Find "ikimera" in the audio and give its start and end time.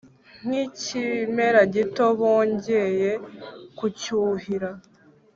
0.65-1.61